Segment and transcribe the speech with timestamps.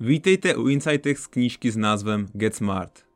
[0.00, 3.06] Vítejte u Insightech z knížky s názvem Get Smart.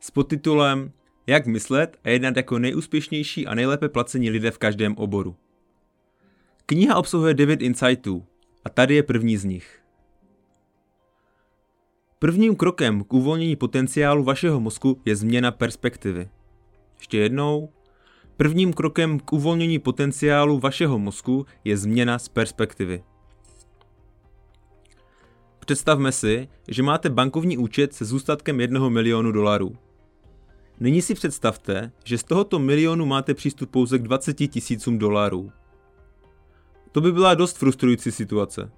[0.00, 0.92] S podtitulem
[1.26, 5.36] Jak myslet a jednat jako nejúspěšnější a nejlépe placení lidé v každém oboru.
[6.66, 8.26] Kniha obsahuje 9 insightů
[8.64, 9.82] a tady je první z nich.
[12.18, 16.28] Prvním krokem k uvolnění potenciálu vašeho mozku je změna perspektivy.
[16.98, 17.68] Ještě jednou.
[18.36, 23.02] Prvním krokem k uvolnění potenciálu vašeho mozku je změna z perspektivy.
[25.66, 29.76] Představme si, že máte bankovní účet se zůstatkem jednoho milionu dolarů.
[30.80, 35.52] Nyní si představte, že z tohoto milionu máte přístup pouze k 20 tisícům dolarů.
[36.92, 38.70] To by byla dost frustrující situace.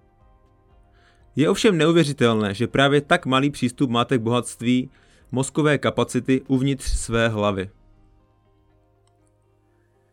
[1.37, 4.91] Je ovšem neuvěřitelné, že právě tak malý přístup máte k bohatství
[5.33, 7.71] mozkové kapacity uvnitř své hlavy.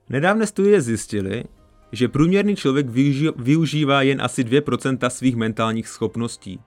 [0.09, 1.43] Nedávné studie zjistily,
[1.91, 2.87] že průměrný člověk
[3.35, 6.59] využívá jen asi 2% svých mentálních schopností.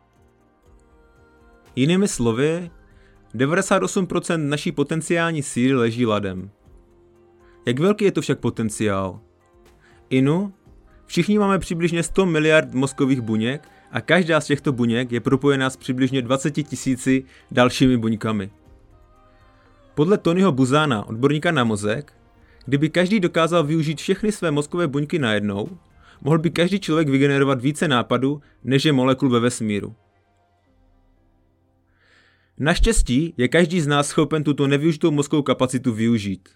[1.77, 2.71] Jinými slovy,
[3.35, 6.51] 98% naší potenciální síly leží ladem.
[7.67, 9.21] Jak velký je to však potenciál?
[10.11, 10.53] Inu,
[11.07, 15.77] všichni máme přibližně 100 miliard mozkových buněk a každá z těchto buněk je propojená s
[15.77, 18.51] přibližně 20 tisíci dalšími buňkami.
[19.95, 22.13] Podle Tonyho Buzána, odborníka na mozek,
[22.67, 25.79] kdyby každý dokázal využít všechny své mozkové buňky najednou,
[26.21, 29.95] mohl by každý člověk vygenerovat více nápadů, než je molekul ve vesmíru.
[32.59, 36.49] Naštěstí je každý z nás schopen tuto nevyužitou mozkovou kapacitu využít.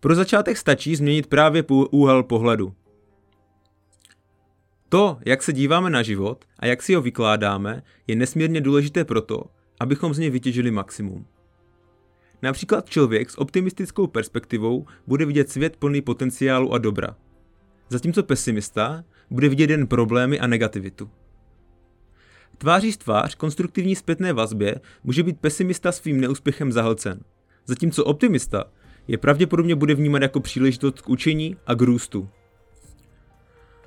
[0.00, 2.74] Pro začátek stačí změnit právě úhel pohledu.
[4.88, 9.44] To, jak se díváme na život a jak si ho vykládáme, je nesmírně důležité proto,
[9.80, 11.26] abychom z něj vytěžili maximum.
[12.42, 17.16] Například člověk s optimistickou perspektivou bude vidět svět plný potenciálu a dobra,
[17.88, 21.10] zatímco pesimista bude vidět jen problémy a negativitu.
[22.58, 27.20] Tváří tvář konstruktivní zpětné vazbě může být pesimista svým neúspěchem zahlcen,
[27.66, 28.64] zatímco optimista
[29.08, 32.28] je pravděpodobně bude vnímat jako příležitost k učení a k růstu.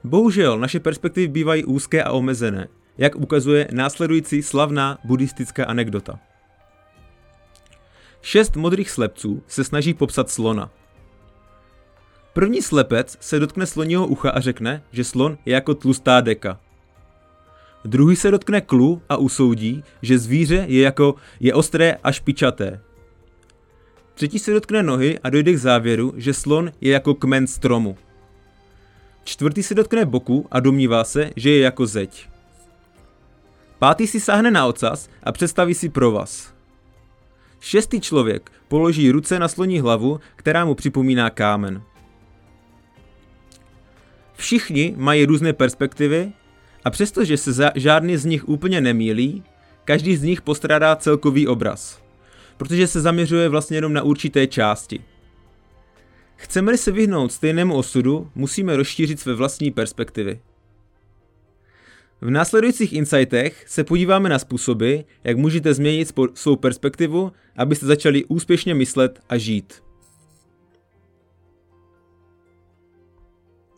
[0.04, 2.68] Bohužel naše perspektivy bývají úzké a omezené,
[2.98, 6.20] jak ukazuje následující slavná buddhistická anekdota.
[8.26, 10.72] Šest modrých slepců se snaží popsat slona.
[12.34, 16.60] První slepec se dotkne sloního ucha a řekne, že slon je jako tlustá deka.
[17.84, 22.82] Druhý se dotkne klu a usoudí, že zvíře je jako je ostré a špičaté.
[24.14, 27.98] Třetí se dotkne nohy a dojde k závěru, že slon je jako kmen stromu.
[29.24, 32.30] Čtvrtý se dotkne boku a domnívá se, že je jako zeď.
[33.80, 36.55] Pátý si sáhne na ocas a představí si provaz.
[37.60, 41.82] Šestý člověk položí ruce na sloní hlavu, která mu připomíná kámen.
[44.34, 46.32] Všichni mají různé perspektivy
[46.84, 49.44] a přestože se žádný z nich úplně nemýlí,
[49.86, 52.04] každý z nich postrádá celkový obraz,
[52.58, 55.04] protože se zaměřuje vlastně jenom na určité části.
[56.36, 60.40] Chceme-li se vyhnout stejnému osudu, musíme rozšířit své vlastní perspektivy.
[62.26, 68.76] V následujících insightech se podíváme na způsoby, jak můžete změnit svou perspektivu, abyste začali úspěšně
[68.76, 69.85] myslet a žít.